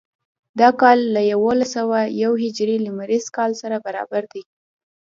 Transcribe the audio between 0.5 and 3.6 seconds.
دا کال له یوولس سوه یو هجري لمریز کال